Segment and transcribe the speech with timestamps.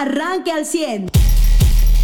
[0.00, 1.10] arranque al 100.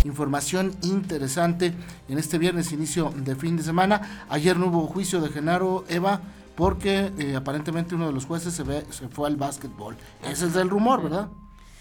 [0.05, 1.73] Información interesante
[2.09, 4.27] en este viernes, inicio de fin de semana.
[4.29, 6.21] Ayer no hubo juicio de Genaro Eva
[6.55, 9.97] porque eh, aparentemente uno de los jueces se, ve, se fue al básquetbol.
[10.23, 11.29] Ese es el rumor, ¿verdad?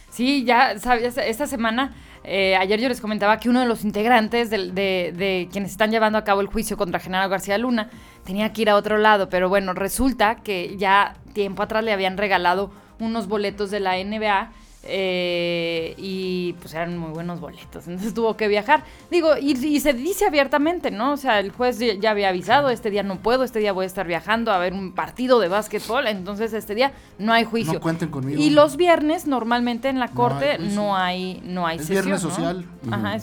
[0.09, 1.93] Sí, ya sabes, esta semana,
[2.23, 6.17] eh, ayer yo les comentaba que uno de los integrantes de, de, quienes están llevando
[6.17, 7.89] a cabo el juicio contra Genaro García Luna
[8.23, 12.17] tenía que ir a otro lado, pero bueno, resulta que ya tiempo atrás le habían
[12.17, 14.51] regalado unos boletos de la NBA
[14.85, 18.83] eh, y pues eran muy buenos boletos, entonces tuvo que viajar.
[19.09, 21.13] Digo, y, se dice abiertamente, ¿no?
[21.13, 23.87] O sea, el juez ya había avisado, este día no puedo, este día voy a
[23.87, 27.73] estar viajando a ver un partido de básquetbol, entonces este día no hay juicio.
[27.73, 28.41] No cuenten conmigo.
[28.41, 32.65] Y los viernes normalmente en la corte no hay no hay, sesión, viernes social.
[32.91, 33.17] Ajá,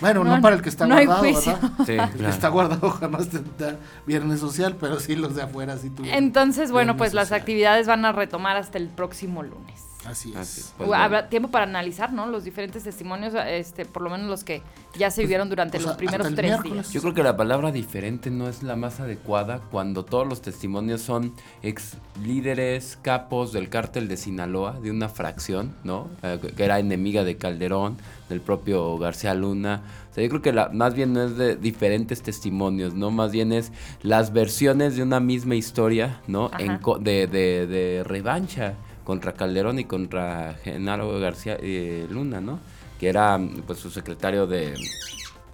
[0.00, 1.58] bueno, no, para el que está guardado, ¿verdad?
[1.86, 5.90] Sí, el que está guardado jamás tendrá viernes social, pero sí los de afuera sí
[5.90, 6.22] tuvieron.
[6.22, 9.88] Entonces, bueno, pues las actividades van a retomar hasta el próximo lunes.
[10.08, 10.72] Así es.
[10.78, 12.26] Pues Habrá tiempo para analizar, ¿no?
[12.26, 14.62] Los diferentes testimonios, este, por lo menos los que
[14.96, 16.92] ya se pues, vivieron durante los primeros tres días.
[16.92, 21.02] Yo creo que la palabra diferente no es la más adecuada cuando todos los testimonios
[21.02, 26.08] son ex líderes, capos del cártel de Sinaloa, de una fracción, ¿no?
[26.22, 27.98] Eh, que era enemiga de Calderón,
[28.30, 29.82] del propio García Luna.
[30.10, 33.10] O sea, yo creo que la, más bien no es de diferentes testimonios, ¿no?
[33.10, 36.50] Más bien es las versiones de una misma historia, ¿no?
[36.58, 38.74] En, de, de, de revancha
[39.08, 42.60] contra Calderón y contra Genaro García eh, Luna, ¿no?
[43.00, 44.74] Que era pues su secretario de,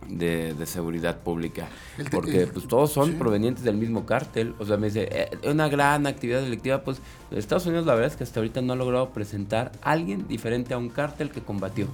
[0.09, 1.69] de, seguridad pública.
[2.11, 4.57] Porque pues todos son provenientes del mismo cártel.
[4.59, 8.17] O sea, me dice, eh, una gran actividad delictiva, pues Estados Unidos la verdad es
[8.17, 11.87] que hasta ahorita no ha logrado presentar a alguien diferente a un cártel que combatió.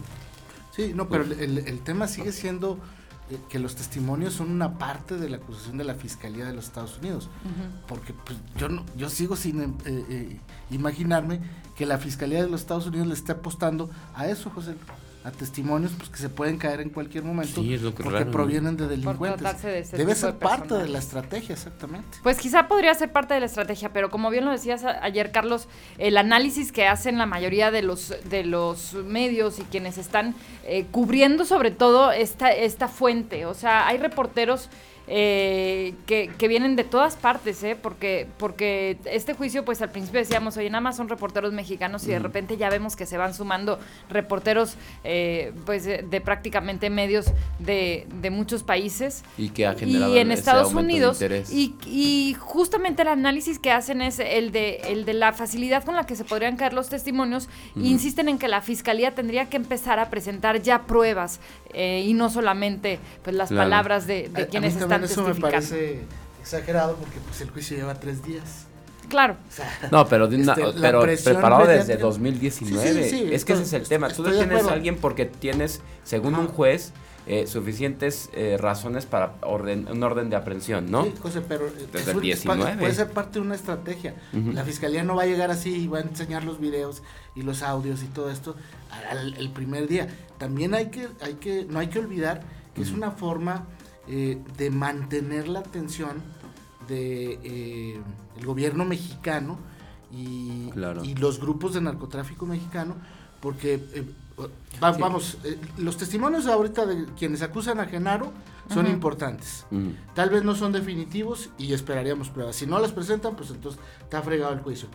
[0.74, 2.78] Sí, no, pero el, el tema sigue siendo
[3.48, 6.98] que los testimonios son una parte de la acusación de la Fiscalía de los Estados
[6.98, 7.28] Unidos.
[7.86, 11.40] Porque pues, yo, no, yo sigo sin eh, eh, imaginarme
[11.76, 14.74] que la Fiscalía de los Estados Unidos le esté apostando a eso, José
[15.22, 17.62] a testimonios pues que se pueden caer en cualquier momento
[18.02, 19.90] porque provienen de delincuentes.
[19.92, 22.18] Debe ser parte de la estrategia, exactamente.
[22.22, 25.68] Pues quizá podría ser parte de la estrategia, pero como bien lo decías ayer, Carlos,
[25.98, 30.86] el análisis que hacen la mayoría de los de los medios y quienes están eh,
[30.90, 34.70] cubriendo sobre todo esta esta fuente, o sea, hay reporteros
[35.12, 37.76] eh, que, vienen de todas partes, ¿eh?
[37.80, 42.12] Porque, porque este juicio, pues al principio decíamos, oye, nada más son reporteros mexicanos y
[42.12, 47.26] de repente ya vemos que se van sumando reporteros, eh, pues de, prácticamente medios
[47.58, 49.24] de, muchos países.
[49.36, 51.20] Y que ha generado y en Estados Unidos.
[51.50, 55.96] Y, y, justamente el análisis que hacen es el de, el de la facilidad con
[55.96, 57.48] la que se podrían caer los testimonios.
[57.74, 61.40] insisten en que la fiscalía tendría que empezar a presentar ya pruebas
[61.74, 66.02] eh, y no solamente pues las palabras de, de quienes están eso me parece
[66.40, 68.66] exagerado porque pues el juicio lleva tres días.
[69.08, 69.36] Claro.
[69.90, 73.34] no, pero, este, pero preparado desde 2019.
[73.34, 74.08] es que ese es el tema.
[74.08, 76.92] Tú detienes a alguien porque tienes, según un juez,
[77.26, 81.04] eh, suficientes eh, razones para orden, un orden de aprehensión, ¿no?
[81.04, 82.76] Sí, José, pero eh, desde el 19.
[82.78, 84.14] puede ser parte de una estrategia.
[84.32, 87.02] La fiscalía no va a llegar así y va a enseñar los videos
[87.34, 88.56] y los audios y todo esto
[89.10, 90.08] al, el primer día.
[90.38, 92.42] También hay que, hay que, no hay que olvidar
[92.74, 93.66] que es una forma
[94.12, 96.20] eh, de mantener la atención
[96.88, 98.00] del de, eh,
[98.36, 99.56] el gobierno mexicano
[100.10, 100.68] y,
[101.04, 102.96] y, los grupos de narcotráfico mexicano,
[103.40, 103.78] porque
[104.46, 105.38] eh, vamos,
[105.76, 108.32] los testimonios ahorita de quienes acusan a Genaro
[108.72, 109.66] son importantes.
[110.14, 112.56] Tal vez no son definitivos y esperaríamos pruebas.
[112.56, 114.88] Si no las presentan, pues entonces está fregado el juicio.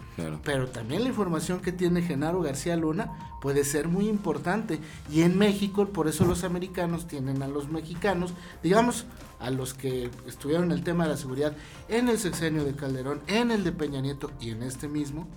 [0.44, 3.12] Pero también la información que tiene Genaro García Luna
[3.42, 4.80] puede ser muy importante.
[5.12, 9.06] Y en México, por eso los americanos tienen a los mexicanos, digamos,
[9.40, 11.54] a los que estuvieron en el tema de la seguridad
[11.90, 15.28] en el sexenio de Calderón, en el de Peña Nieto y en este mismo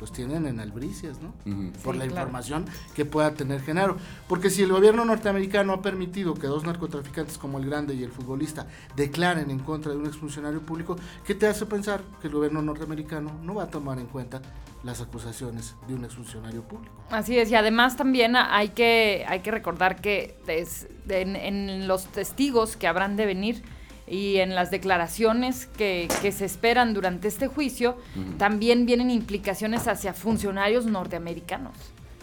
[0.00, 1.32] los tienen en albricias, ¿no?
[1.82, 3.96] Por la información que pueda tener Genaro.
[4.28, 8.10] Porque si el gobierno norteamericano ha permitido que dos narcotraficantes como el Grande y el
[8.10, 8.66] futbolista
[8.96, 13.32] declaren en contra de un exfuncionario público, ¿qué te hace pensar que el gobierno norteamericano
[13.42, 14.40] no va a tomar en cuenta
[14.84, 16.94] las acusaciones de un exfuncionario público?
[17.10, 20.36] Así es, y además también hay que, hay que recordar que
[21.08, 23.62] en, en los testigos que habrán de venir,
[24.10, 27.96] y en las declaraciones que, se esperan durante este juicio,
[28.38, 31.74] también vienen implicaciones hacia funcionarios norteamericanos,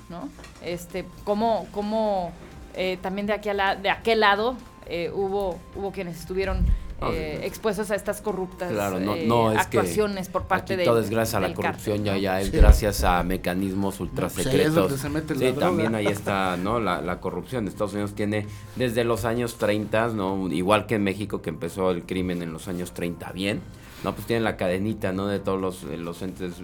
[0.10, 0.30] ¿no?
[0.64, 2.32] Este, como, como
[2.76, 4.56] eh, también de, aquí a de aquel lado
[4.88, 6.66] eh, hubo, hubo quienes estuvieron
[7.02, 11.54] eh, expuestos a estas corruptas eh, actuaciones por parte de todo es gracias a la
[11.54, 14.94] corrupción ya ya es gracias a mecanismos ultra pues, secretos
[15.38, 18.48] sí, también ahí está no la, la, corrupción Estados Unidos tiene
[18.78, 22.68] desde los años 30 no igual que en México que empezó el crimen en los
[22.70, 23.62] años 30 bien
[24.04, 26.62] no pues tiene la cadenita no de todos los, los entes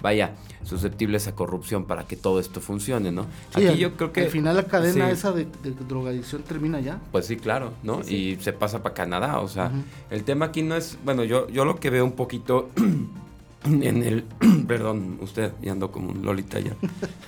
[0.00, 0.32] vaya,
[0.64, 3.26] susceptibles a corrupción para que todo esto funcione, ¿no?
[3.54, 4.22] Aquí yo creo que...
[4.22, 5.46] Al final la cadena esa de,
[5.88, 7.00] drogadicción termina ya.
[7.12, 8.00] Pues sí, claro, ¿no?
[8.08, 9.70] y se pasa para Canadá, o sea,
[10.10, 12.70] el tema aquí no es, bueno, yo, yo lo que veo un poquito
[13.64, 14.24] en el,
[14.66, 16.72] perdón, usted ya ando como un lolita ya.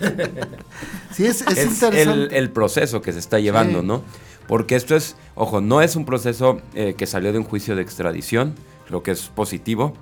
[1.13, 2.37] sí, es, es, interesante.
[2.37, 4.03] El, proceso que se está llevando, ¿no?
[4.47, 7.83] Porque esto es, ojo, no es un proceso eh, que salió de un juicio de
[7.83, 8.55] extradición,
[8.89, 9.95] lo que es positivo.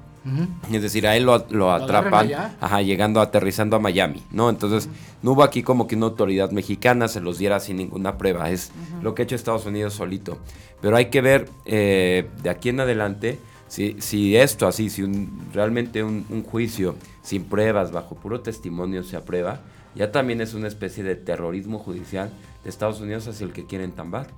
[0.70, 2.30] Es decir, a él lo, atrapan,
[2.60, 4.50] ajá, llegando, aterrizando a Miami, ¿no?
[4.50, 4.88] Entonces,
[5.22, 8.50] no hubo aquí como que una autoridad mexicana se los diera sin ninguna prueba.
[8.50, 8.72] Es
[9.02, 10.38] lo que ha hecho Estados Unidos solito.
[10.80, 15.04] Pero hay que ver eh, de aquí en adelante si, si esto así, si
[15.52, 19.60] realmente un, un, juicio sin pruebas, bajo puro testimonio se aprueba,
[19.94, 22.30] ya también es una especie de terrorismo judicial
[22.64, 24.28] de Estados Unidos hacia el que quieren tambar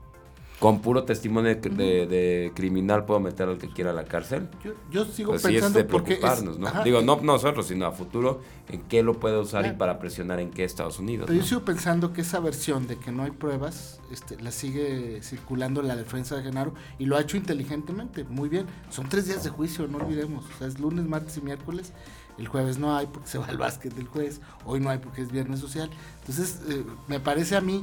[0.61, 4.47] con puro testimonio de, criminal puedo meter al que quiera a la cárcel.
[4.91, 6.71] Yo, sigo pues pensando es de preocuparnos, ¿no?
[6.85, 10.51] Digo, no nosotros, sino a futuro, en qué lo puede usar y para presionar en
[10.51, 11.27] qué Estados Unidos.
[11.29, 15.23] Pero yo sigo pensando que esa versión de que no hay pruebas, este, la sigue
[15.23, 18.67] circulando la defensa de Genaro y lo ha hecho inteligentemente, muy bien.
[18.91, 20.45] Son tres días de juicio, no olvidemos.
[20.45, 21.95] O sea, es lunes, martes y miércoles.
[22.37, 24.43] El jueves no hay porque se va al básquet del jueves.
[24.67, 25.91] Hoy no hay porque es viernes social.
[26.21, 27.83] Entonces, eh, me parece a mí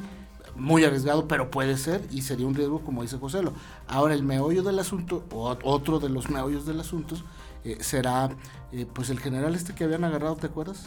[0.57, 3.54] muy arriesgado, pero puede ser y sería un riesgo, como dice José Lo.
[3.88, 7.15] Ahora, el meollo del asunto, o otro de los meollos del asunto,
[7.63, 8.30] eh, será
[8.71, 10.86] eh, pues el general este que habían agarrado, ¿te acuerdas?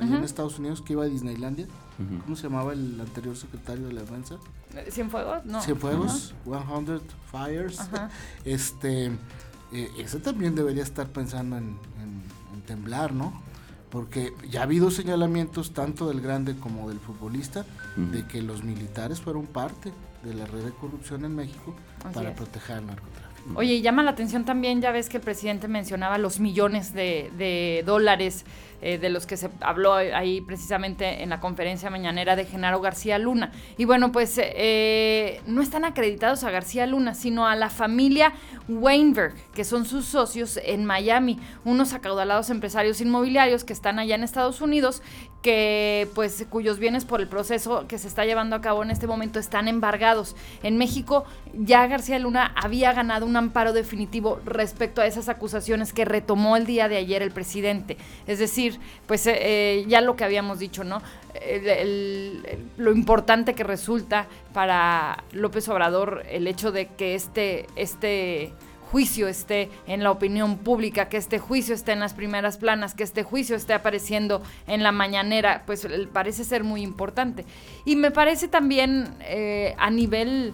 [0.00, 1.66] en Estados Unidos que iba a Disneylandia.
[2.22, 4.36] ¿Cómo se llamaba el anterior secretario de la defensa?
[4.88, 5.60] Cienfuegos, no.
[5.60, 7.78] Cienfuegos, 100 Fires.
[8.46, 9.08] Este,
[9.72, 11.76] eh, ese también debería estar pensando en
[12.66, 13.42] temblar, ¿no?
[13.90, 17.64] Porque ya ha habido señalamientos tanto del grande como del futbolista
[17.96, 19.92] de que los militares fueron parte
[20.24, 21.74] de la red de corrupción en México
[22.14, 23.30] para proteger al narcotráfico.
[23.56, 27.82] Oye, llama la atención también, ya ves que el presidente mencionaba los millones de, de
[27.86, 28.44] dólares
[28.82, 33.18] eh, de los que se habló ahí precisamente en la conferencia mañanera de Genaro García
[33.18, 33.52] Luna.
[33.76, 38.32] Y bueno, pues eh, no están acreditados a García Luna, sino a la familia
[38.68, 44.24] Weinberg, que son sus socios en Miami, unos acaudalados empresarios inmobiliarios que están allá en
[44.24, 45.02] Estados Unidos,
[45.42, 49.06] que pues cuyos bienes por el proceso que se está llevando a cabo en este
[49.06, 50.36] momento están embargados.
[50.62, 51.24] En México
[51.54, 56.66] ya García Luna había ganado un amparo definitivo respecto a esas acusaciones que retomó el
[56.66, 57.96] día de ayer el presidente.
[58.26, 58.69] Es decir,
[59.06, 61.02] pues eh, eh, ya lo que habíamos dicho, ¿no?
[62.76, 68.52] lo importante que resulta para López Obrador el hecho de que este, este
[68.90, 73.04] juicio esté en la opinión pública, que este juicio esté en las primeras planas, que
[73.04, 77.44] este juicio esté apareciendo en la mañanera, pues parece ser muy importante.
[77.84, 80.52] Y me parece también eh, a nivel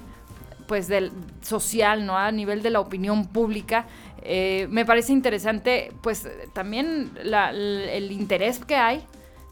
[0.66, 2.18] pues del social, ¿no?
[2.18, 3.86] A nivel de la opinión pública,
[4.28, 9.04] eh, me parece interesante, pues también el interés que hay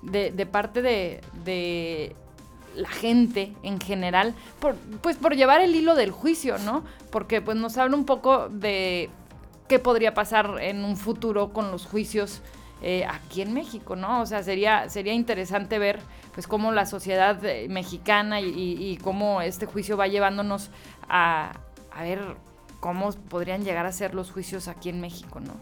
[0.02, 2.16] de, parte de,
[2.74, 4.34] la gente en general,
[5.00, 6.82] pues por llevar el hilo del juicio, ¿no?
[7.10, 9.10] Porque pues nos habla un poco de
[9.68, 12.42] qué podría pasar en un futuro con los juicios
[12.82, 14.22] eh, aquí en México, ¿no?
[14.22, 16.00] O sea, sería, sería interesante ver
[16.34, 20.70] pues cómo la sociedad eh, mexicana y, y, cómo este juicio va llevándonos
[21.08, 21.52] a,
[21.92, 22.36] a ver
[22.84, 25.54] cómo podrían llegar a ser los juicios aquí en México, ¿no?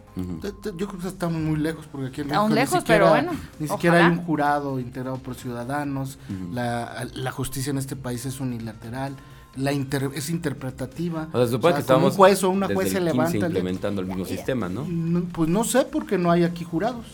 [0.77, 3.33] Yo creo que estamos muy lejos, porque aquí en México lejos, ni siquiera, pero bueno,
[3.61, 6.19] ni siquiera hay un jurado integrado por ciudadanos,
[6.53, 9.15] la, la, justicia en este país es unilateral,
[9.55, 11.29] la es interpretativa.
[11.33, 14.09] O sea, se supone que estamos un juez o una juez se levanta implementando el
[14.09, 14.85] mismo sistema, ¿no?
[15.33, 17.07] Pues no sé, porque no hay aquí jurados.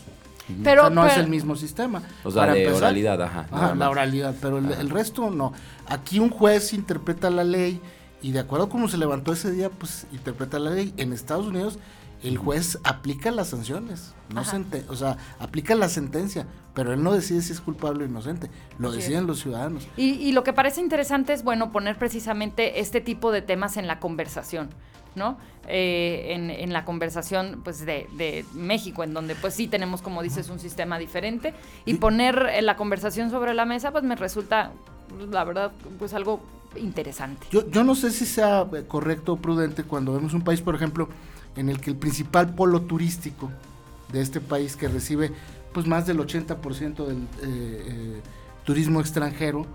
[0.63, 2.01] Pero, no es el mismo sistema.
[2.23, 3.45] O sea, de oralidad, ajá.
[3.51, 5.53] ajá la oralidad, pero el, resto no.
[5.85, 7.79] Aquí un juez interpreta la ley
[8.21, 10.93] y de acuerdo a cómo se levantó ese día, pues interpreta la ley.
[10.97, 11.79] En Estados Unidos
[12.23, 14.41] el juez aplica las sanciones, no
[14.89, 18.91] o sea, aplica la sentencia, pero él no decide si es culpable o inocente, lo
[18.91, 19.87] deciden los ciudadanos.
[19.95, 23.99] Y, lo que parece interesante es, bueno, poner precisamente este tipo de temas en la
[23.99, 24.69] conversación.
[25.15, 25.37] ¿no?
[25.67, 30.49] Eh, en, la conversación pues de, de, México, en donde pues sí tenemos, como dices,
[30.49, 31.53] un sistema diferente.
[31.85, 34.71] Y poner la conversación sobre la mesa, pues me resulta,
[35.31, 36.41] la verdad, pues algo
[36.75, 37.47] interesante.
[37.51, 41.09] Yo, yo no sé si sea correcto o prudente cuando vemos un país, por ejemplo,
[41.55, 43.51] en el que el principal polo turístico
[44.11, 45.31] de este país que recibe
[45.73, 48.21] pues más del 80% del eh, eh,
[48.65, 49.65] turismo extranjero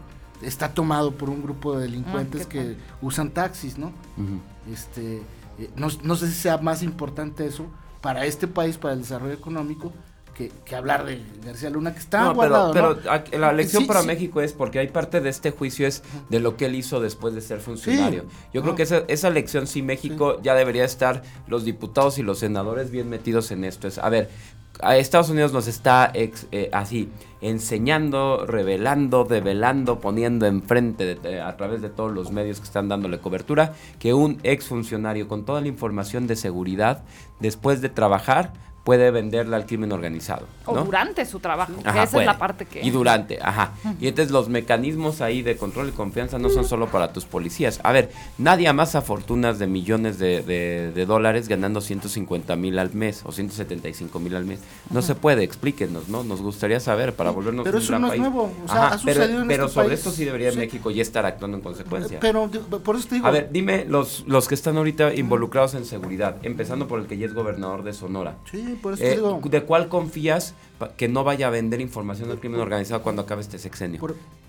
[0.42, 3.92] está tomado por un grupo de delincuentes ah, que usan taxis, ¿no?
[4.70, 5.22] Este
[5.58, 7.66] eh, no, no sé si sea más importante eso
[8.00, 9.92] para este país, para el desarrollo económico,
[10.34, 14.52] que, hablar de García Luna, que está no, pero, pero la lección para México es
[14.52, 17.60] porque hay parte de este juicio es de lo que él hizo después de ser
[17.60, 18.24] funcionario.
[18.52, 22.40] Yo creo que esa, esa lección sí México ya debería estar los diputados y los
[22.40, 23.88] senadores bien metidos en esto.
[23.88, 24.28] Es, a ver,
[24.80, 27.08] a Estados Unidos nos está eh, así
[27.40, 33.18] enseñando, revelando, develando, poniendo enfrente de, a través de todos los medios que están dándole
[33.18, 37.04] cobertura que un exfuncionario con toda la información de seguridad
[37.40, 38.52] después de trabajar
[38.84, 40.46] puede venderla al crimen organizado.
[40.66, 42.82] O durante su trabajo, esa es la parte que...
[42.82, 43.72] Y durante, ajá.
[43.98, 47.80] Y entonces los mecanismos ahí de control y confianza no son solo para tus policías.
[47.82, 53.22] A ver, nadie amasa fortunas de millones de, de, dólares ganando 150 mil al mes
[53.24, 54.60] o 175 mil al mes.
[54.90, 56.22] No se puede, explíquenos, ¿no?
[56.22, 59.26] Nos gustaría saber para volvernos pero un eso no es nuevo, o sea, ha sucedido
[59.26, 62.20] pero, pero este sobre esto sí debería México ya estar actuando en consecuencia.
[62.20, 63.26] Pero por eso te digo...
[63.26, 67.16] A ver, dime los, los que están ahorita involucrados en seguridad, empezando por el que
[67.16, 68.36] ya es gobernador de Sonora.
[68.50, 70.54] Sí, por eso te eh, digo ¿De cuál confías
[70.96, 74.00] que no vaya a vender información del crimen organizado cuando acabe este sexenio?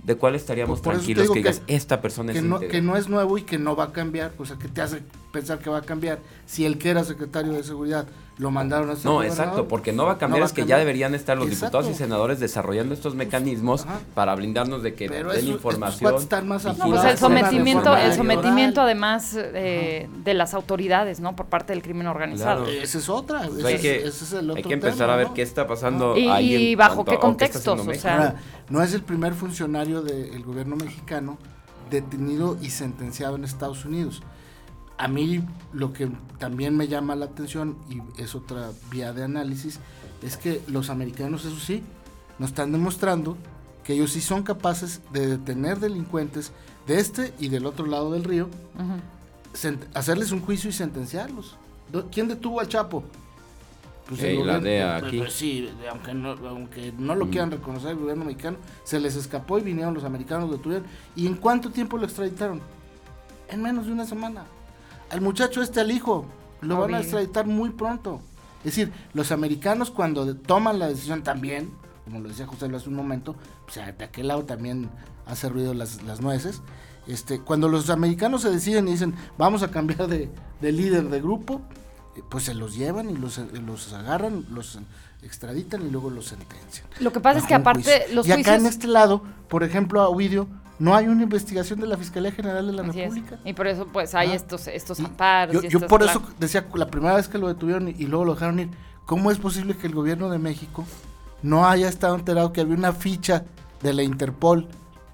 [0.03, 3.37] ¿De cuál estaríamos tranquilos que digas, esta persona que es no, que no es nuevo
[3.37, 4.33] y que no va a cambiar?
[4.37, 5.01] O sea, que te hace
[5.31, 6.19] pensar que va a cambiar.
[6.45, 10.05] Si el que era secretario de seguridad lo mandaron a ser No, exacto, porque no
[10.05, 13.85] va a cambiar, es que ya deberían estar los diputados y senadores desarrollando estos mecanismos
[14.13, 16.13] para blindarnos de que den información.
[16.45, 21.35] Más no, pues el sometimiento, el sometimiento además eh, de las autoridades, ¿no?
[21.35, 22.65] Por parte del crimen organizado.
[22.65, 23.47] Esa es otra.
[23.47, 26.27] Pues hay, que, es el otro hay que empezar a ver qué está pasando y,
[26.27, 26.55] ahí.
[26.55, 28.35] Y bajo qué contextos, o sea.
[28.69, 31.37] no es el primer funcionario del gobierno mexicano
[31.89, 34.21] detenido y sentenciado en Estados Unidos
[34.97, 36.09] a mí lo que
[36.39, 39.79] también me llama la atención y es otra vía de análisis
[40.21, 41.83] es que los americanos, eso sí,
[42.39, 43.37] nos están demostrando
[43.83, 46.51] que ellos sí son capaces de detener delincuentes
[46.87, 48.49] de este y del otro lado del río,
[49.93, 51.57] hacerles un juicio y sentenciarlos.
[52.11, 53.03] ¿Quién detuvo al Chapo?
[54.07, 55.17] Pues la DEA pues, aquí.
[55.19, 59.57] Pues, sí, aunque no, aunque no lo quieran reconocer el gobierno mexicano, se les escapó
[59.57, 60.87] y vinieron los americanos, lo detuvieron.
[61.15, 62.61] ¿Y en cuánto tiempo lo extraditaron?
[63.49, 64.45] En menos de una semana
[65.09, 66.25] al muchacho este, al hijo,
[66.61, 68.21] lo van a extraditar muy pronto.
[68.59, 71.69] Es decir, los americanos cuando toman la decisión también,
[72.03, 73.35] como lo decía José hace un momento,
[73.67, 74.89] o sea, de aquel lado también
[75.25, 76.61] hace ruido las, las nueces.
[77.07, 80.29] Este, cuando los americanos se deciden y dicen, vamos a cambiar de,
[80.61, 81.61] líder de grupo,
[82.15, 84.79] eh, pues se los llevan y los, los agarran, los
[85.21, 86.87] extraditan y luego los sentencian.
[86.99, 90.09] Lo que pasa es que aparte los Y acá en este lado, por ejemplo, a
[90.09, 90.47] Ovidio
[90.77, 93.39] no hay una investigación de la Fiscalía General de la República.
[93.45, 95.63] Y por eso pues hay estos estos amparos.
[95.63, 98.59] Yo, yo por eso decía, la primera vez que lo detuvieron y, luego lo dejaron
[98.59, 98.69] ir,
[99.05, 100.85] ¿cómo es posible que el gobierno de México
[101.41, 103.45] no haya estado enterado que había una ficha
[103.81, 104.67] de la Interpol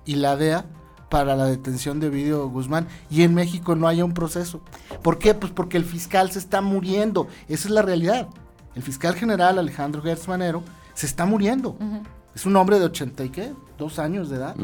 [0.06, 0.66] y la DEA
[1.10, 4.62] para la detención de Ovidio Guzmán y en México no haya un proceso?
[5.04, 5.34] ¿Por qué?
[5.34, 7.28] Pues porque el fiscal se está muriendo.
[7.48, 8.30] Esa es la realidad.
[8.74, 10.64] El fiscal general Alejandro Gertz Manero
[10.94, 11.78] se está muriendo.
[12.34, 14.56] Es un hombre de 80 y qué, dos años de edad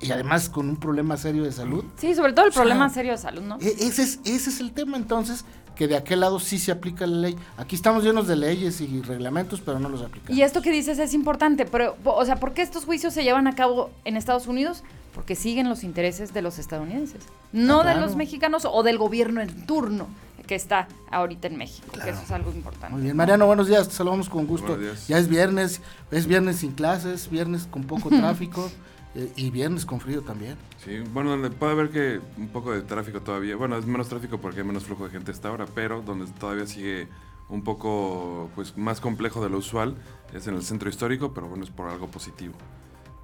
[0.00, 1.84] y además con un problema serio de salud.
[1.96, 3.58] Sí, sobre todo el problema serio de salud, ¿no?
[3.60, 5.44] E-, ese es, ese es el tema entonces,
[5.76, 7.36] que de aquel lado sí se aplica la ley.
[7.56, 10.36] Aquí estamos llenos de leyes y reglamentos, pero no los aplicamos.
[10.36, 13.46] Y esto que dices es importante, pero, o sea, ¿por qué estos juicios se llevan
[13.46, 14.82] a cabo en Estados Unidos?
[15.14, 19.40] Porque siguen los intereses de los estadounidenses, no ah, de los mexicanos o del gobierno
[19.40, 20.06] en turno
[20.46, 22.92] que está ahorita en México, que eso es algo importante.
[22.92, 24.76] Muy bien, Mariano, buenos días, te saludamos con gusto.
[25.06, 25.80] Ya es viernes,
[26.10, 28.68] es viernes sin clases, viernes con poco tráfico.
[29.14, 30.56] Eh, y viernes con frío también.
[30.84, 33.56] Sí, bueno, puede haber que un poco de tráfico todavía.
[33.56, 36.26] Bueno, es menos tráfico porque hay menos flujo de gente a esta hora, pero donde
[36.32, 37.08] todavía sigue
[37.48, 39.96] un poco pues más complejo de lo usual
[40.32, 42.54] es en el centro histórico, pero bueno, es por algo positivo.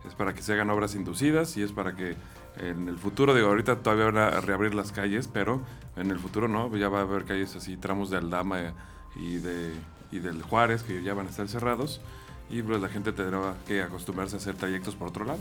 [0.04, 2.16] Es para que se hagan obras inducidas y es para que
[2.58, 5.62] en el futuro, digo, ahorita todavía van a reabrir las calles, pero
[5.96, 8.72] en el futuro no, ya va a haber calles así, tramos de Aldama
[9.14, 9.72] y, de,
[10.10, 12.00] y del Juárez que ya van a estar cerrados
[12.48, 15.40] y pues la gente tendrá que acostumbrarse a hacer trayectos por otro lado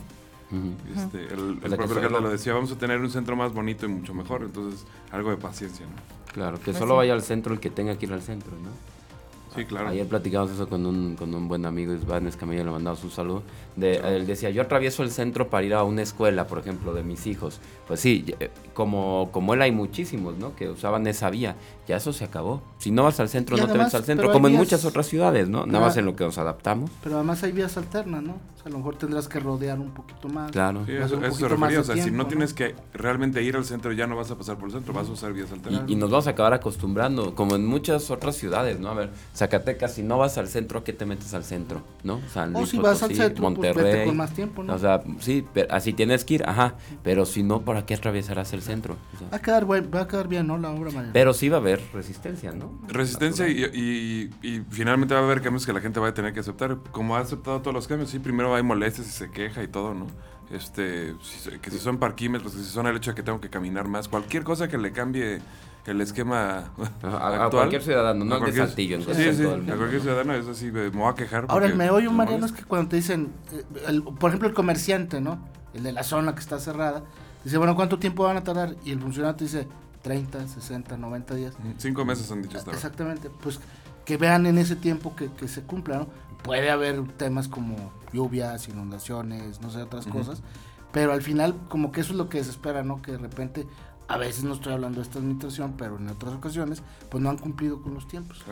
[0.96, 3.90] este, el, el propio Carlos lo decía, vamos a tener un centro más bonito y
[3.90, 6.34] mucho mejor, entonces algo de paciencia, ¿no?
[6.34, 8.70] Claro, que pues solo vaya al centro el que tenga que ir al centro, ¿no?
[9.56, 9.88] Sí, claro.
[9.88, 13.44] Ayer platicamos eso con un, con un buen amigo, Iván Escamilla, le mandamos un saludo.
[13.78, 17.04] De, Él decía, yo atravieso el centro para ir a una escuela, por ejemplo, de
[17.04, 17.62] mis hijos.
[17.88, 20.56] Pues sí, eh, como, como él hay muchísimos, ¿no?
[20.56, 21.56] Que usaban esa vía.
[21.88, 22.64] Ya eso se acabó.
[22.80, 25.48] Si no vas al centro, no te vas al centro, como en muchas otras ciudades,
[25.50, 25.66] ¿no?
[25.66, 26.90] Nada más en lo que nos adaptamos.
[27.04, 28.34] Pero además hay vías alternas, ¿no?
[28.34, 30.52] O sea, a lo mejor tendrás que rodear un poquito más.
[30.52, 30.84] Claro.
[30.86, 31.80] Sí, eso, se refería.
[31.80, 34.58] O sea, si no, tienes que realmente ir al centro, ya no vas a pasar
[34.58, 35.84] por el centro, vas a usar vías alternas.
[35.88, 38.90] Y, y, nos vamos a acabar acostumbrando, como en muchas otras ciudades, ¿no?
[38.90, 41.82] A ver, Zacatecas, si no vas al centro, ¿a qué te metes al centro?
[42.04, 42.20] ¿No?
[42.54, 44.08] o si vas al centro, pues, Monterrey.
[44.08, 44.74] con más tiempo, ¿no?
[44.74, 46.76] O sea, sí, pero así tienes que ir, ajá.
[47.04, 48.96] Pero si no, ¿para qué atravesarás el centro?
[49.32, 50.58] va, a quedar, va a quedar bien, ¿no?
[50.58, 52.80] La obra, Pero sí va a haber resistencia, ¿no?
[52.88, 56.40] Resistencia y, y, finalmente va a haber cambios que la gente va a tener que
[56.40, 56.78] aceptar.
[56.92, 59.94] Como ha aceptado todos los cambios, sí, primero hay molestias y se queja y todo,
[59.94, 60.08] ¿no?
[60.52, 61.16] este,
[61.62, 64.08] que si son parquímetros, que si son el hecho de que tengo que caminar más,
[64.08, 65.42] cualquier cosa que le cambie
[65.86, 66.72] el esquema
[67.04, 69.02] a, cualquier ciudadano, no de Saltillo.
[69.02, 71.46] Sí, sí, a cualquier ciudadano es así, me voy a quejar.
[71.48, 75.40] Ahora, el meollo, Mariano, es que cuando te dicen, eh, por ejemplo, el comerciante, ¿no?
[75.74, 77.04] El de la zona que está cerrada,
[77.46, 78.76] dice, bueno, ¿cuánto tiempo van a tardar?
[78.84, 79.68] Y el funcionario te dice,
[80.02, 81.54] 30, 60, 90 días.
[81.78, 83.60] Cinco meses han dicho hasta Exactamente, pues
[84.04, 86.08] que vean en ese tiempo que, que se cumpla, ¿no?
[86.44, 90.44] Puede haber temas como lluvias, inundaciones, no sé, otras cosas,
[90.92, 93.02] pero al final como que eso es lo que desespera, ¿no?
[93.02, 93.66] Que de repente
[94.08, 97.38] a veces no estoy hablando de esta administración, pero en otras ocasiones, pues no han
[97.38, 98.44] cumplido con los tiempos.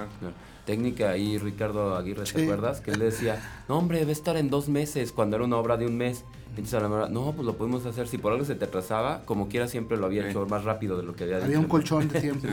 [0.65, 2.81] Técnica ahí, Ricardo Aguirre, ¿te acuerdas?
[2.81, 5.85] Que él decía, no hombre, debe estar en dos meses, cuando era una obra de
[5.85, 6.23] un mes.
[6.49, 8.07] Entonces a la verdad, no, pues lo podemos hacer.
[8.07, 11.03] Si por algo se te atrasaba, como quiera siempre lo había hecho más rápido de
[11.03, 11.47] lo que había dicho.
[11.47, 12.47] Había un colchón de tiempo.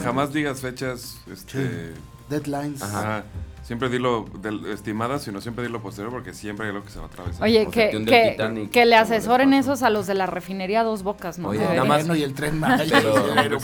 [0.00, 1.94] jamás, digas fechas, este...
[2.28, 2.82] Deadlines.
[2.82, 3.24] Ajá.
[3.68, 7.04] Siempre dilo del, estimada, sino siempre dilo posterior porque siempre hay algo que se va
[7.04, 7.42] a atravesar.
[7.42, 11.48] Oye, que, que, le asesoren esos a los de la refinería Dos Bocas, ¿no?
[11.48, 12.08] Oye, nada más.
[12.16, 12.62] y el tren
[13.42, 13.58] pero,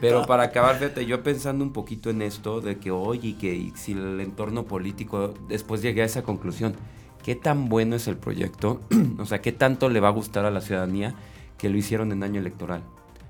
[0.00, 3.92] pero para acabar, fíjate, yo pensando un poquito en esto, de que oye, que si
[3.92, 6.74] el entorno político, después llegué a esa conclusión,
[7.22, 8.80] ¿qué tan bueno es el proyecto?
[9.20, 11.14] o sea, ¿qué tanto le va a gustar a la ciudadanía
[11.58, 12.82] que lo hicieron en año electoral?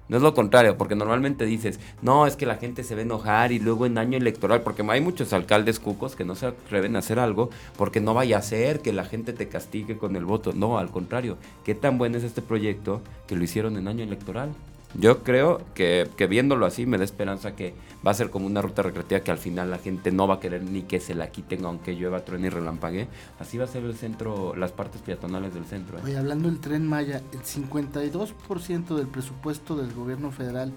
[0.08, 3.04] No es lo contrario, porque normalmente dices, no, es que la gente se va a
[3.04, 6.96] enojar y luego en año electoral, porque hay muchos alcaldes cucos que no se atreven
[6.96, 10.24] a hacer algo porque no vaya a ser que la gente te castigue con el
[10.24, 10.52] voto.
[10.52, 14.50] No, al contrario, ¿qué tan bueno es este proyecto que lo hicieron en año electoral?
[14.96, 17.74] Yo creo que, viéndolo así me da esperanza que
[18.06, 20.40] va a ser como una ruta recreativa que al final la gente no va a
[20.40, 23.08] querer ni que se la quiten aunque llueva, truene y relampague.
[23.40, 25.98] Así va a ser el centro, las partes peatonales del centro.
[25.98, 26.02] ¿eh?
[26.04, 30.72] Oye, hablando del tren Maya, el 52% del presupuesto del gobierno federal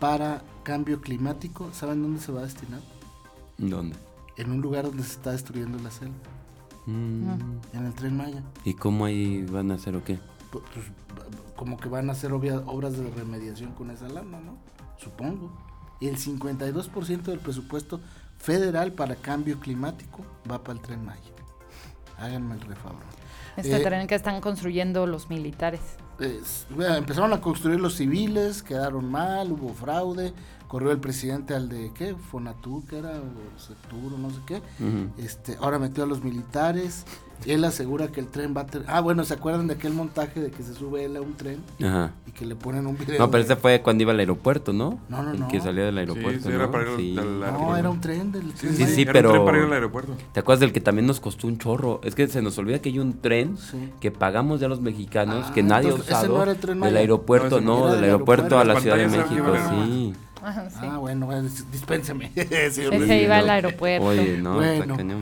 [0.00, 2.80] para cambio climático, ¿saben dónde se va a destinar?
[3.58, 3.96] ¿Dónde?
[4.36, 6.14] En un lugar donde se está destruyendo la selva.
[6.86, 7.28] Mm.
[7.72, 8.42] En el tren Maya.
[8.64, 10.18] ¿Y cómo ahí van a hacer o qué?
[10.50, 10.64] Pues,
[11.56, 14.56] como que van a hacer obras de remediación con esa lana, ¿no?
[14.98, 15.50] Supongo.
[16.00, 18.00] Y el 52% del presupuesto
[18.38, 21.20] federal para cambio climático va para el tren Maya.
[22.18, 23.02] Háganme el refavor.
[23.56, 25.80] Este eh, tren que están construyendo los militares.
[26.18, 30.32] Empezaron a construir los civiles, quedaron mal, hubo fraude,
[30.68, 34.62] corrió el presidente al de qué, Fonatur, que era, o Sectur, no sé qué.
[35.18, 37.04] este, ahora metió a los militares.
[37.46, 38.88] Él asegura que el tren va a tener...
[38.88, 41.58] Ah, bueno, ¿se acuerdan de aquel montaje de que se sube él a un tren?
[41.82, 42.12] Ajá.
[42.26, 43.18] Y que le ponen un video.
[43.18, 44.98] No, pero ese fue cuando iba al aeropuerto, ¿no?
[45.08, 45.48] No, no, no.
[45.48, 46.48] que salía del aeropuerto.
[46.48, 48.74] Sí, era para ir No, era un tren del tren.
[48.74, 49.28] Sí, sí, pero.
[49.28, 50.16] Un tren para ir al aeropuerto.
[50.32, 52.00] ¿Te acuerdas del que también nos costó un chorro?
[52.02, 53.56] Es que se nos olvida que hay un tren
[54.00, 55.64] que pagamos ya los mexicanos, que ah,
[56.06, 60.14] del aeropuerto, no, del aeropuerto a la Ciudad de México, sí.
[60.46, 61.30] Ah, bueno,
[61.72, 62.30] dispénseme.
[62.36, 64.06] Ese iba al aeropuerto.
[64.06, 64.58] Oye, no,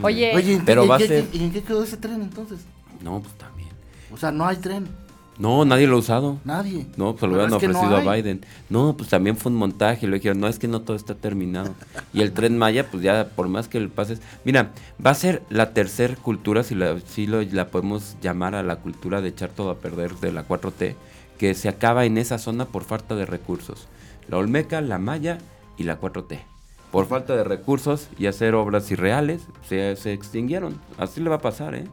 [0.01, 1.25] Oye, Oye, pero va a ser...
[1.31, 2.59] ¿y en qué quedó ese tren entonces?
[3.01, 3.69] No, pues también.
[4.11, 4.87] O sea, no hay tren.
[5.43, 6.37] No, nadie lo ha usado.
[6.45, 6.85] Nadie.
[6.95, 8.45] No, pues lo habían ofrecido a Biden.
[8.69, 10.07] No, pues también fue un montaje.
[10.07, 11.75] Lo dijeron, no, es que no todo está terminado.
[12.13, 14.21] y el tren Maya, pues ya por más que le pases.
[14.45, 14.71] Mira,
[15.05, 18.77] va a ser la tercera cultura, si, la, si lo, la podemos llamar a la
[18.77, 20.95] cultura de echar todo a perder de la 4T,
[21.37, 23.89] que se acaba en esa zona por falta de recursos.
[24.29, 25.39] La Olmeca, la Maya
[25.75, 26.39] y la 4T.
[26.89, 30.79] Por falta de recursos y hacer obras irreales, se, se extinguieron.
[30.97, 31.83] Así le va a pasar, ¿eh?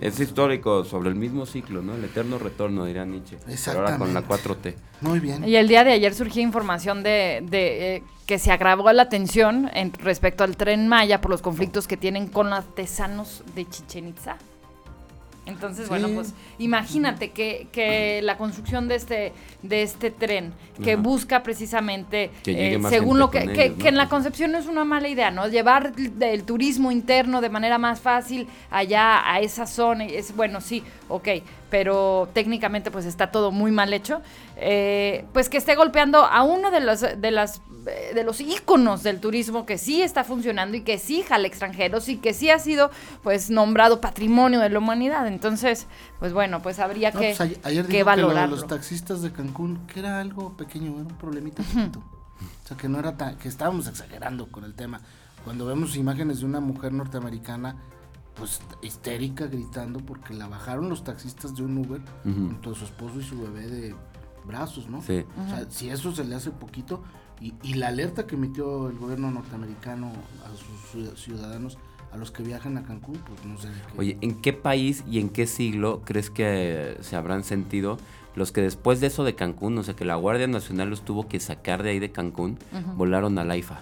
[0.00, 1.94] Es histórico sobre el mismo ciclo, ¿no?
[1.94, 3.38] El eterno retorno, diría Nietzsche.
[3.64, 4.74] Pero ahora con la 4T.
[5.00, 5.46] Muy bien.
[5.46, 9.70] Y el día de ayer surgió información de, de eh, que se agravó la tensión
[9.74, 14.36] en, respecto al tren Maya por los conflictos que tienen con artesanos de Chichen Itza.
[15.48, 19.32] Entonces, bueno, pues imagínate que, que, la construcción de este,
[19.62, 24.58] de este tren, que busca precisamente, eh, según lo que, que, en la concepción no
[24.58, 25.48] es una mala idea, ¿no?
[25.48, 30.82] Llevar el turismo interno de manera más fácil allá a esa zona, es bueno, sí,
[31.08, 31.28] ok,
[31.70, 34.20] pero técnicamente pues está todo muy mal hecho,
[34.56, 39.02] eh, pues que esté golpeando a uno de los, de las eh, de los íconos
[39.02, 42.58] del turismo que sí está funcionando y que sí jala extranjeros y que sí ha
[42.58, 42.90] sido
[43.22, 45.26] pues nombrado patrimonio de la humanidad.
[45.38, 45.86] Entonces,
[46.18, 48.56] pues bueno, pues habría que, pues, ayer, que valorarlo.
[48.56, 52.00] los taxistas de Cancún, que era algo pequeño, era un problemita chiquito.
[52.00, 55.00] O sea, que no era tan, que estábamos exagerando con el tema.
[55.44, 57.76] Cuando vemos imágenes de una mujer norteamericana
[58.34, 63.20] pues histérica gritando porque la bajaron los taxistas de un Uber junto a su esposo
[63.20, 63.94] y su bebé de
[64.44, 65.02] brazos, ¿no?
[65.02, 65.24] Sí.
[65.44, 67.02] O sea, si eso se le hace poquito
[67.40, 70.10] y, y, la alerta que emitió el gobierno norteamericano
[70.44, 71.78] a sus ciudadanos
[72.12, 73.68] a los que viajan a Cancún, pues no sé.
[73.96, 77.98] Oye, ¿en qué país y en qué siglo crees que se habrán sentido
[78.34, 81.28] los que después de eso de Cancún, o sea, que la Guardia Nacional los tuvo
[81.28, 82.58] que sacar de ahí de Cancún,
[82.96, 83.80] volaron a la IFA?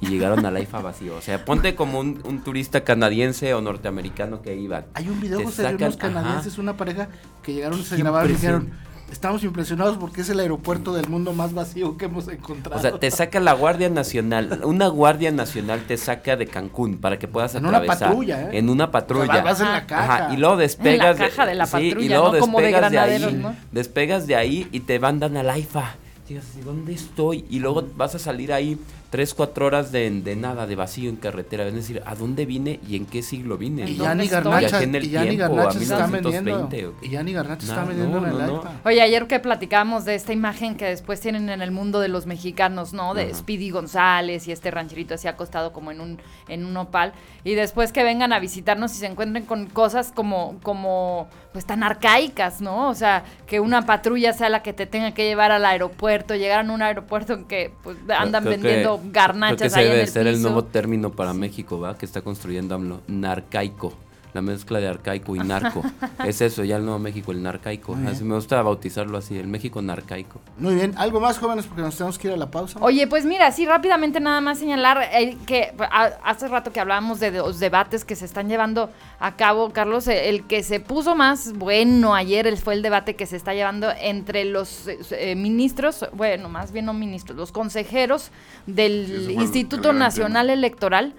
[0.00, 1.16] y llegaron a la IFA vacío.
[1.16, 4.84] O sea, ponte como un, turista canadiense o norteamericano que iba.
[4.94, 7.08] Hay un video, José, de unos canadienses, una pareja
[7.42, 8.72] que llegaron, se grabaron y dijeron
[9.10, 12.78] estamos impresionados porque es el aeropuerto del mundo más vacío que hemos encontrado.
[12.78, 17.18] O sea, te saca la Guardia Nacional, una Guardia Nacional te saca de Cancún para
[17.18, 18.08] que puedas en atravesar.
[18.08, 18.58] En una patrulla, ¿eh?
[18.58, 19.42] En una patrulla.
[19.42, 20.34] vas en la caja.
[20.34, 21.16] y luego despegas.
[21.16, 23.46] En la caja de, la patrulla, y luego despegas de, ahí.
[23.72, 25.94] Despegas de ahí y te mandan al AIFA.
[26.28, 27.46] Digas, ¿dónde estoy?
[27.48, 28.78] Y luego vas a salir ahí
[29.10, 31.66] tres, cuatro horas de, de, nada, de vacío en carretera.
[31.66, 33.88] Es decir, ¿a dónde vine y en qué siglo vine?
[33.88, 36.94] Y Yanni Garnacha, y Yanni Garnacha está vendiendo.
[37.02, 40.86] Y Yanni Garnacha está vendiendo en el Oye, ayer que platicamos de esta imagen que
[40.86, 43.14] después tienen en el mundo de los mexicanos, ¿no?
[43.14, 46.18] De Speedy González y este rancherito así acostado como en un,
[46.48, 47.12] en un opal.
[47.44, 51.82] Y después que vengan a visitarnos y se encuentren con cosas como, como, pues tan
[51.82, 52.88] arcaicas, ¿no?
[52.88, 56.64] O sea, que una patrulla sea la que te tenga que llevar al aeropuerto, llegar
[56.66, 60.64] a un aeropuerto en que pues, andan vendiendo garnachas Creo que debe ser el nuevo
[60.64, 61.96] término para México, ¿va?
[61.96, 63.94] Que está construyendo AMLO, narcaico
[64.38, 65.82] la mezcla de arcaico y narco.
[66.24, 67.96] es eso, ya el Nuevo México, el narcaico.
[68.06, 70.40] Así me gusta bautizarlo así, el México narcaico.
[70.58, 71.66] Muy bien, ¿algo más jóvenes?
[71.66, 72.78] Porque nos tenemos que ir a la pausa.
[72.80, 75.74] Oye, pues mira, sí, rápidamente nada más señalar eh, que
[76.22, 80.28] hace rato que hablábamos de los debates que se están llevando a cabo, Carlos, eh,
[80.28, 84.44] el que se puso más bueno ayer fue el debate que se está llevando entre
[84.44, 88.30] los eh, ministros, bueno, más bien no ministros, los consejeros
[88.66, 91.14] del Instituto Nacional Electoral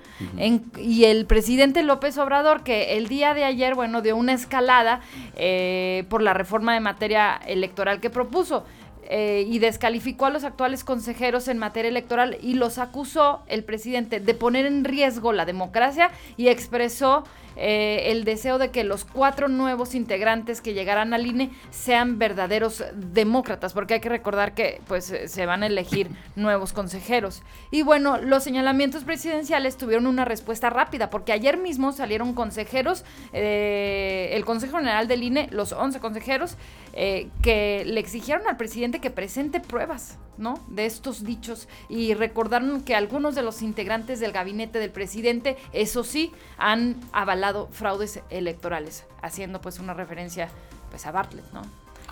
[0.78, 5.02] y el presidente López Obrador, que el día de ayer, bueno, dio una escalada
[5.36, 8.64] eh, por la reforma de materia electoral que propuso.
[9.12, 14.20] Eh, y descalificó a los actuales consejeros en materia electoral y los acusó el presidente
[14.20, 17.24] de poner en riesgo la democracia y expresó
[17.62, 22.86] eh, el deseo de que los cuatro nuevos integrantes que llegarán al INE sean verdaderos
[22.94, 27.44] demócratas, porque hay que recordar que pues se van a elegir nuevos consejeros.
[27.70, 34.30] Y bueno, los señalamientos presidenciales tuvieron una respuesta rápida, porque ayer mismo salieron consejeros, eh,
[34.34, 36.56] el Consejo General del INE, los 11 consejeros,
[36.94, 40.60] eh, que le exigieron al presidente que presente pruebas, ¿no?
[40.68, 46.04] De estos dichos y recordaron que algunos de los integrantes del gabinete del presidente, eso
[46.04, 50.50] sí, han avalado fraudes electorales, haciendo pues una referencia
[50.90, 51.62] pues a Bartlett, ¿no?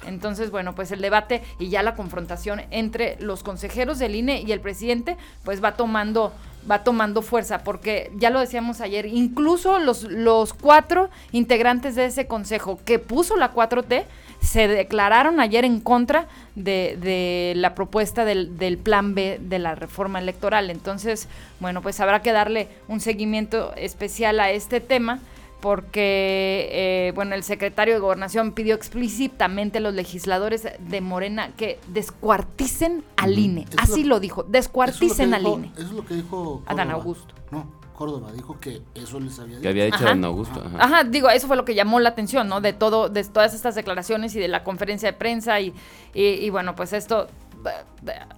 [0.05, 4.51] Entonces, bueno, pues el debate y ya la confrontación entre los consejeros del INE y
[4.51, 6.33] el presidente, pues va tomando
[6.69, 12.27] va tomando fuerza, porque ya lo decíamos ayer, incluso los, los cuatro integrantes de ese
[12.27, 14.05] consejo que puso la 4T
[14.41, 20.19] se declararon ayer en contra de, la propuesta del, del, plan B de la reforma
[20.19, 20.69] electoral.
[20.69, 21.27] Entonces,
[21.59, 25.19] bueno, pues habrá que darle un seguimiento especial a este tema
[25.59, 31.79] porque, eh, bueno, el secretario de Gobernación pidió explícitamente a los legisladores de Morena que
[31.87, 33.65] descuarticen al INE.
[33.77, 35.71] Así lo, dijo, descuarticen al INE.
[35.75, 37.33] Eso es lo que dijo Adán Augusto.
[37.51, 37.65] No,
[37.97, 39.63] Córdoba dijo que eso les había dicho.
[39.63, 40.63] Que había dicho Adán Augusto.
[40.79, 41.03] Ajá.
[41.03, 42.61] digo, eso fue lo que llamó la atención, ¿no?
[42.61, 45.73] De todo, de todas estas declaraciones y de la conferencia de prensa y,
[46.13, 47.27] y bueno, pues esto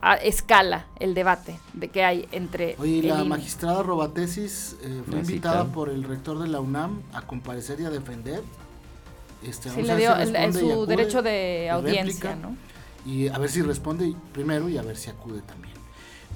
[0.01, 2.75] a escala el debate de que hay entre...
[2.79, 7.79] Oye, la magistrada Robatesis eh, fue invitada por el rector de la UNAM a comparecer
[7.81, 8.41] y a defender.
[9.43, 12.55] Este, sí, le dio el, su derecho de audiencia, ¿no?
[13.05, 15.78] Y a ver si responde primero y a ver si acude también.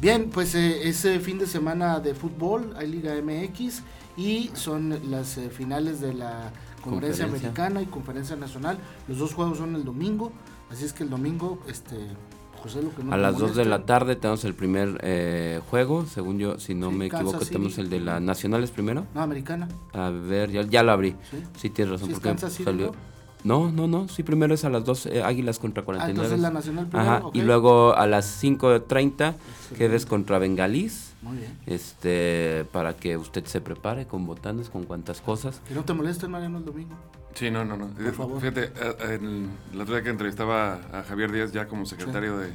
[0.04, 3.84] Bien, pues eh, ese fin de semana de fútbol, hay Liga MX
[4.18, 8.78] y son las eh, finales de la conferencia, americana y conferencia nacional.
[9.08, 10.34] Los dos juegos son el domingo,
[10.70, 11.96] así es que el domingo este
[13.12, 16.92] a las 2 de la tarde tenemos el primer eh, juego, según yo, si no
[16.92, 19.06] me equivoco, tenemos el de la Nacionales primero.
[19.14, 19.68] No, americana.
[19.92, 21.16] A ver, ya, ya lo abrí.
[21.58, 22.94] Sí, tienes razón, porque salió...
[23.44, 26.08] No, no, no, sí, primero es a las 2 eh, Águilas contra 49.
[26.08, 29.34] Ah, entonces la Nacional primero, Ajá, y luego a las 5.30
[29.78, 31.14] quedes contra Bengalís.
[31.22, 31.58] Muy bien.
[31.66, 35.62] Este, para que usted se prepare con botanes, con cuantas cosas.
[35.68, 36.96] Que no te molesten, Mariano, el domingo.
[37.34, 37.88] Sí, no, no, no.
[37.88, 38.40] Por favor.
[38.40, 38.72] Fíjate,
[39.14, 42.54] en la otra vez que entrevistaba a Javier Díaz ya como secretario de...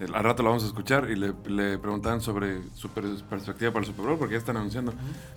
[0.00, 3.86] Al rato lo vamos a escuchar y le, le preguntaban sobre su perspectiva para el
[3.86, 4.92] Super Bowl porque ya están anunciando.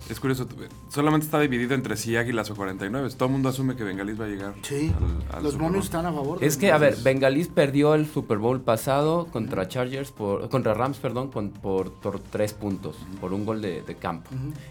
[0.08, 0.46] Es curioso,
[0.90, 3.08] solamente está dividido entre sí Águilas o 49.
[3.16, 4.54] Todo el mundo asume que Bengalís va a llegar.
[4.62, 4.92] Sí,
[5.42, 6.42] los monos están a favor.
[6.44, 10.98] Es que, a ver, Bengalís perdió el Super Bowl pasado contra Chargers, por, contra Rams,
[10.98, 14.30] perdón, por, por, tres puntos, por un gol de, campo.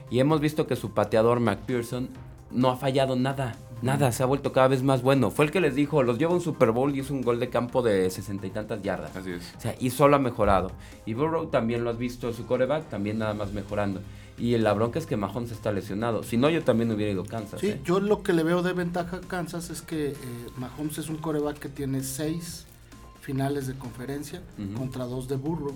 [0.10, 2.10] Y hemos visto que su pateador, McPherson,
[2.52, 3.56] no ha fallado nada.
[3.82, 5.32] Nada, se ha vuelto cada vez más bueno.
[5.32, 7.50] Fue el que les dijo, los lleva un Super Bowl y es un gol de
[7.50, 9.16] campo de sesenta y tantas yardas.
[9.16, 9.54] Así es.
[9.58, 10.72] O sea, y solo ha mejorado.
[11.06, 14.02] Y Burrow también lo has visto, su coreback también nada más mejorando.
[14.38, 16.24] Y la bronca es que Mahomes está lesionado.
[16.24, 17.60] Si no, yo también hubiera ido a Kansas.
[17.60, 17.82] Sí, ¿eh?
[17.84, 20.16] yo lo que le veo de ventaja a Kansas es que eh,
[20.58, 22.66] Mahomes es un coreback que tiene seis
[23.22, 24.42] finales de conferencia
[24.76, 25.74] contra dos de Burro.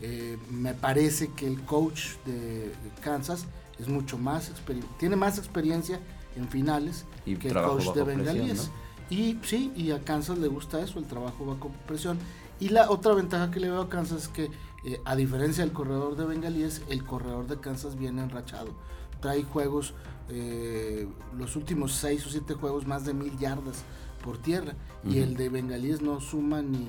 [0.00, 2.72] Eh, me parece que el coach de
[3.02, 3.46] Kansas
[3.78, 4.50] es mucho más
[4.98, 6.00] tiene más experiencia
[6.38, 8.70] en finales que el coach de Bengalíes.
[9.10, 12.18] Y sí, y a Kansas le gusta eso, el trabajo bajo presión.
[12.60, 14.50] Y la otra ventaja que le veo a Kansas es que,
[14.84, 18.72] eh, a diferencia del corredor de Bengalíes, el corredor de Kansas viene enrachado.
[19.20, 19.94] Trae juegos,
[20.28, 23.84] eh, los últimos seis o siete juegos, más de mil yardas
[24.22, 24.74] por tierra.
[25.08, 26.88] Y el de Bengalíes no suma ni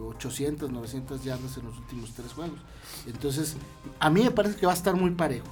[0.00, 2.60] 800, eh, 900 yardas en los últimos tres juegos.
[3.06, 3.56] Entonces,
[3.98, 5.48] a mí me parece que va a estar muy parejo.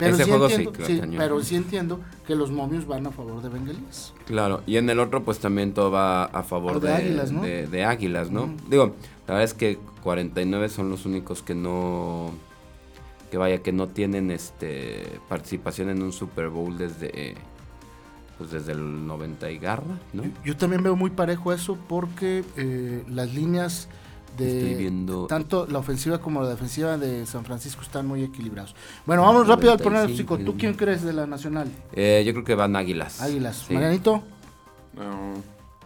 [0.00, 4.14] Pero, sí entiendo, pero sí entiendo que los momios van a favor de bengalíes.
[4.26, 7.42] Claro, y en el otro pues también todo va a favor de, águilas, ¿no?
[7.42, 8.54] De, águilas, ¿no?
[8.68, 8.94] Digo,
[9.28, 12.32] la verdad es que 49 son los únicos que no
[13.30, 17.34] que vaya que no tienen este participación en un Super Bowl desde
[18.38, 20.22] pues desde el 90 y garra, ¿no?
[20.42, 23.88] Yo, también veo muy parejo eso porque eh, las líneas
[24.36, 24.92] de
[25.28, 28.74] tanto la ofensiva como la defensiva de San Francisco están muy equilibrados.
[29.06, 30.38] Bueno, vamos rápido al pronóstico.
[30.38, 31.68] ¿Tú quién crees de la Nacional?
[31.92, 33.20] Eh, yo creo que van Águilas.
[33.20, 33.66] Águilas.
[33.70, 34.22] Marianito.
[34.94, 35.34] No,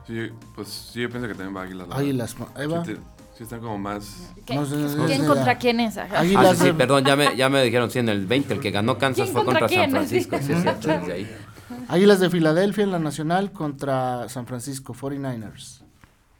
[0.07, 1.88] sí, pues sí, yo pienso que también va Águilas.
[1.90, 2.85] Águilas, Eva.
[2.85, 4.33] Sí, están como más.
[4.46, 5.96] ¿Quién contra quién es?
[5.98, 6.61] Águilas.
[6.61, 8.96] Ah, sí, perdón, ya me, ya me dijeron, sí, en el 20, el que ganó
[8.96, 10.38] Kansas fue contra, San Francisco.
[10.40, 10.52] Sí,
[11.11, 11.28] ahí.
[11.88, 15.84] Águilas de Filadelfia en la Nacional contra San Francisco, 49ers.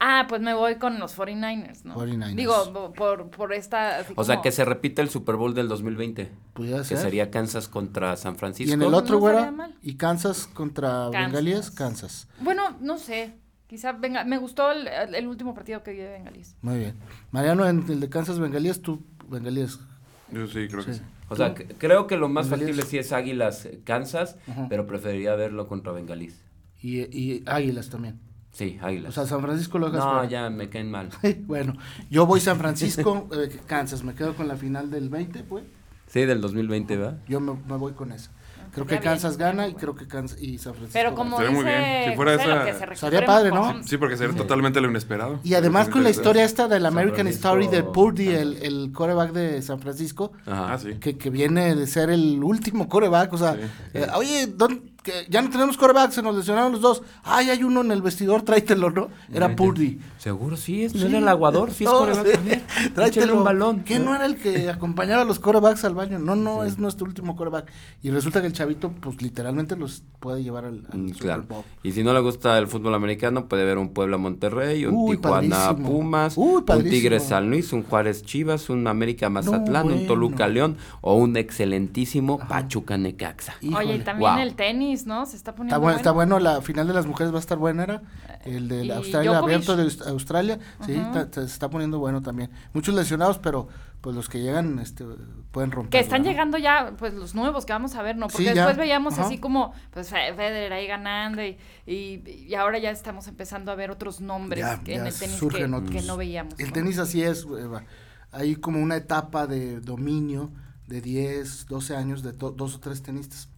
[0.01, 1.95] Ah, pues me voy con los 49ers, ¿no?
[1.95, 2.35] 49ers.
[2.35, 4.05] Digo, por, por esta...
[4.17, 6.31] o sea, que se repite el Super Bowl del 2020.
[6.53, 6.97] Pudiera ser.
[6.97, 8.71] Que sería Kansas contra San Francisco.
[8.71, 9.53] Y en el otro, güera,
[9.83, 12.29] y Kansas contra Bengalíes, Kansas.
[12.41, 13.35] Bueno, no sé.
[13.67, 16.55] Quizá venga, me gustó el, último partido que vi de Bengalíes.
[16.61, 16.97] Muy bien.
[17.31, 19.81] Mariano, en el de Kansas Bengalíes, tú, Bengalíes.
[20.31, 21.01] Yo sí, creo que sí.
[21.29, 24.37] O sea, creo que lo más factible sí es Águilas Kansas,
[24.69, 26.41] pero preferiría verlo contra Bengalís.
[26.83, 28.21] Y, y Águilas también.
[28.55, 29.11] Sí, Águilas.
[29.11, 31.11] O sea, San Francisco lo hagas No, ya me caen mal.
[31.41, 31.75] bueno,
[32.09, 34.05] yo voy San Francisco, eh, Kansas.
[34.05, 35.65] Me quedo con la final del 20, pues.
[36.07, 37.17] Sí, del 2020, ¿va?
[37.29, 38.31] Yo me, voy con eso.
[38.73, 40.93] Creo que Kansas gana y creo que Kansas y San Francisco.
[40.93, 42.11] Pero como dice, muy bien.
[42.11, 43.83] Si fuera esa, sería padre, ¿no?
[43.85, 45.39] Sí, porque sería totalmente lo inesperado.
[45.45, 49.63] Y además con la historia esta del American Story de Purdy, el, el coreback de
[49.63, 50.75] San Francisco, Ajá.
[50.75, 50.95] Ah, sí.
[50.95, 53.57] que, que viene de ser el último coreback, o sea,
[53.93, 57.03] eh, oye, ¿dónde, que ya no tenemos coreback, se nos lesionaron los dos.
[57.23, 59.11] Ay, hay uno en el vestidor, tráetelo, ¿no?
[59.33, 60.01] Era Purdy.
[60.19, 62.63] Seguro sí, es, no era el aguador, sí es coreback también.
[62.95, 63.37] Tráetelo.
[63.37, 63.85] un balón.
[63.85, 66.19] ¿Qué no era el que acompañaba a los corebacks al baño?
[66.19, 67.71] No, no, es nuestro último coreback.
[68.03, 71.45] Y resulta que el chavito, pues literalmente los puede llevar al, mm, claro.
[71.83, 75.77] Y si no le gusta el fútbol americano, puede ver un Puebla Monterrey, un Tijuana
[75.77, 81.17] Pumas, un Tigres San Luis, un Juárez Chivas, un América Mazatlán, un Toluca León o
[81.17, 83.57] un excelentísimo Pachuca Necaxa.
[83.77, 85.27] Oye, y también el tenis ¿no?
[85.27, 86.39] Se está poniendo está bueno.
[86.39, 88.03] la final de las mujeres va a estar buena, ¿era?
[88.45, 91.01] El de Australia, abierto de Australia, sí,
[91.33, 92.51] se está poniendo bueno también.
[92.73, 93.69] Muchos lesionados, pero
[94.01, 95.05] pues los que llegan este,
[95.51, 95.91] pueden romper.
[95.91, 98.29] Que están llegando ya, pues los nuevos que vamos a ver, ¿no?
[98.29, 103.73] Porque después veíamos así como, pues Federer ahí ganando y, y, ahora ya estamos empezando
[103.73, 105.41] a ver otros nombres en el tenis
[105.91, 106.55] que, no veíamos.
[106.59, 107.47] El tenis así es,
[108.31, 110.51] hay como una etapa de dominio
[110.87, 113.49] de 10, 12 años de dos o tres tenistas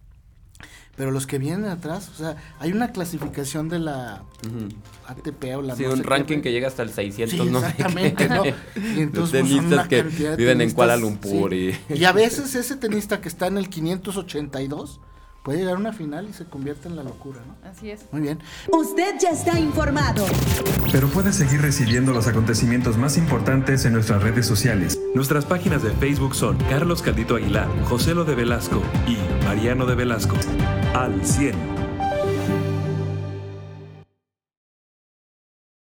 [0.97, 4.23] pero los que vienen atrás, o sea, hay una clasificación de la
[5.07, 8.43] ATP o la Sí, un ranking que llega hasta el 600, sí, exactamente, ¿no?
[8.97, 10.01] Y entonces, pues, tenistas que
[10.35, 11.77] viven en Kuala Lumpur y...
[11.89, 14.99] y a veces ese tenista que está en el 582
[15.47, 17.69] puede llegar a una final y se convierte en la locura, ¿no?
[17.69, 18.01] Así es.
[18.11, 18.37] Muy bien.
[18.69, 20.25] Usted ya está informado.
[20.91, 24.99] Pero puede seguir recibiendo los acontecimientos más importantes en nuestras redes sociales.
[25.15, 29.95] Nuestras páginas de Facebook son Carlos Caldito Aguilar, José Lo de Velasco y Mariano de
[29.95, 30.35] Velasco.
[30.93, 31.76] Al 100.